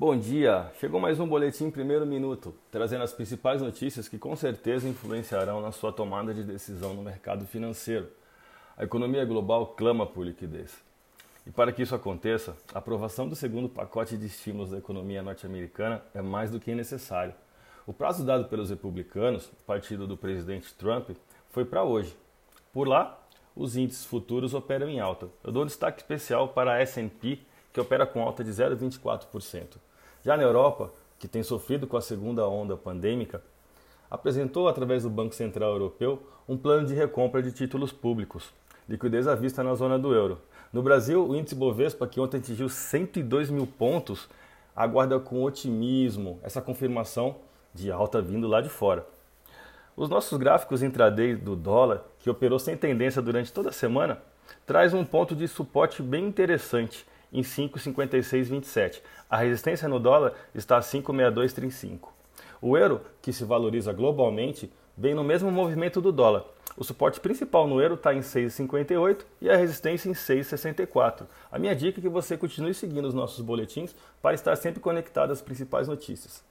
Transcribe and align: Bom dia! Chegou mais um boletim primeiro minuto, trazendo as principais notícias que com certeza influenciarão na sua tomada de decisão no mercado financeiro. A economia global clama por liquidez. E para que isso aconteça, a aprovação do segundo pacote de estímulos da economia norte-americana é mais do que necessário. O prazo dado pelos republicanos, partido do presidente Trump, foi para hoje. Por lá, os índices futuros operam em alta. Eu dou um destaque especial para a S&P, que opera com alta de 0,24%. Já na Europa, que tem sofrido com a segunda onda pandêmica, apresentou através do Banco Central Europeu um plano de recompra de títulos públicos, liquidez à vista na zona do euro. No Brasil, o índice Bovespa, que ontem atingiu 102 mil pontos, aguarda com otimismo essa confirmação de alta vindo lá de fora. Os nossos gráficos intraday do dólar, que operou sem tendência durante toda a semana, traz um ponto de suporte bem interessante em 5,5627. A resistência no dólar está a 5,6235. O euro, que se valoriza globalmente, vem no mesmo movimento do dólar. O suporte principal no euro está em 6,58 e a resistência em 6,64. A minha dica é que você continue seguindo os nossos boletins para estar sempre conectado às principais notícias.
Bom 0.00 0.16
dia! 0.16 0.70
Chegou 0.78 1.00
mais 1.00 1.18
um 1.18 1.26
boletim 1.26 1.72
primeiro 1.72 2.06
minuto, 2.06 2.54
trazendo 2.70 3.02
as 3.02 3.12
principais 3.12 3.60
notícias 3.60 4.08
que 4.08 4.16
com 4.16 4.36
certeza 4.36 4.88
influenciarão 4.88 5.60
na 5.60 5.72
sua 5.72 5.92
tomada 5.92 6.32
de 6.32 6.44
decisão 6.44 6.94
no 6.94 7.02
mercado 7.02 7.44
financeiro. 7.44 8.08
A 8.76 8.84
economia 8.84 9.24
global 9.24 9.74
clama 9.76 10.06
por 10.06 10.24
liquidez. 10.24 10.72
E 11.44 11.50
para 11.50 11.72
que 11.72 11.82
isso 11.82 11.96
aconteça, 11.96 12.56
a 12.72 12.78
aprovação 12.78 13.28
do 13.28 13.34
segundo 13.34 13.68
pacote 13.68 14.16
de 14.16 14.26
estímulos 14.26 14.70
da 14.70 14.78
economia 14.78 15.20
norte-americana 15.20 16.00
é 16.14 16.22
mais 16.22 16.48
do 16.52 16.60
que 16.60 16.72
necessário. 16.76 17.34
O 17.84 17.92
prazo 17.92 18.24
dado 18.24 18.44
pelos 18.44 18.70
republicanos, 18.70 19.50
partido 19.66 20.06
do 20.06 20.16
presidente 20.16 20.72
Trump, 20.74 21.10
foi 21.50 21.64
para 21.64 21.82
hoje. 21.82 22.16
Por 22.72 22.86
lá, 22.86 23.20
os 23.56 23.76
índices 23.76 24.04
futuros 24.04 24.54
operam 24.54 24.88
em 24.88 25.00
alta. 25.00 25.28
Eu 25.42 25.50
dou 25.50 25.64
um 25.64 25.66
destaque 25.66 26.00
especial 26.00 26.50
para 26.50 26.74
a 26.74 26.78
S&P, 26.78 27.40
que 27.78 27.80
opera 27.80 28.04
com 28.04 28.20
alta 28.20 28.42
de 28.42 28.50
0,24%. 28.50 29.76
Já 30.24 30.36
na 30.36 30.42
Europa, 30.42 30.92
que 31.16 31.28
tem 31.28 31.44
sofrido 31.44 31.86
com 31.86 31.96
a 31.96 32.00
segunda 32.00 32.48
onda 32.48 32.76
pandêmica, 32.76 33.40
apresentou 34.10 34.66
através 34.66 35.04
do 35.04 35.10
Banco 35.10 35.32
Central 35.32 35.70
Europeu 35.70 36.20
um 36.48 36.56
plano 36.56 36.84
de 36.84 36.92
recompra 36.92 37.40
de 37.40 37.52
títulos 37.52 37.92
públicos, 37.92 38.52
liquidez 38.88 39.28
à 39.28 39.36
vista 39.36 39.62
na 39.62 39.76
zona 39.76 39.96
do 39.96 40.12
euro. 40.12 40.40
No 40.72 40.82
Brasil, 40.82 41.24
o 41.24 41.36
índice 41.36 41.54
Bovespa, 41.54 42.08
que 42.08 42.18
ontem 42.18 42.38
atingiu 42.38 42.68
102 42.68 43.48
mil 43.48 43.66
pontos, 43.66 44.28
aguarda 44.74 45.20
com 45.20 45.44
otimismo 45.44 46.40
essa 46.42 46.60
confirmação 46.60 47.36
de 47.72 47.92
alta 47.92 48.20
vindo 48.20 48.48
lá 48.48 48.60
de 48.60 48.68
fora. 48.68 49.06
Os 49.96 50.08
nossos 50.08 50.36
gráficos 50.36 50.82
intraday 50.82 51.36
do 51.36 51.54
dólar, 51.54 52.02
que 52.18 52.28
operou 52.28 52.58
sem 52.58 52.76
tendência 52.76 53.22
durante 53.22 53.52
toda 53.52 53.68
a 53.68 53.72
semana, 53.72 54.20
traz 54.66 54.92
um 54.92 55.04
ponto 55.04 55.36
de 55.36 55.46
suporte 55.46 56.02
bem 56.02 56.26
interessante 56.26 57.06
em 57.32 57.42
5,5627. 57.42 59.00
A 59.28 59.38
resistência 59.38 59.88
no 59.88 59.98
dólar 59.98 60.34
está 60.54 60.78
a 60.78 60.80
5,6235. 60.80 62.08
O 62.60 62.76
euro, 62.76 63.00
que 63.22 63.32
se 63.32 63.44
valoriza 63.44 63.92
globalmente, 63.92 64.72
vem 64.96 65.14
no 65.14 65.22
mesmo 65.22 65.50
movimento 65.50 66.00
do 66.00 66.10
dólar. 66.10 66.44
O 66.76 66.84
suporte 66.84 67.18
principal 67.20 67.66
no 67.66 67.80
euro 67.80 67.94
está 67.94 68.14
em 68.14 68.20
6,58 68.20 69.24
e 69.40 69.50
a 69.50 69.56
resistência 69.56 70.08
em 70.08 70.12
6,64. 70.12 71.26
A 71.50 71.58
minha 71.58 71.74
dica 71.74 71.98
é 71.98 72.02
que 72.02 72.08
você 72.08 72.36
continue 72.36 72.72
seguindo 72.72 73.06
os 73.06 73.14
nossos 73.14 73.40
boletins 73.40 73.94
para 74.22 74.34
estar 74.34 74.54
sempre 74.56 74.80
conectado 74.80 75.32
às 75.32 75.42
principais 75.42 75.88
notícias. 75.88 76.44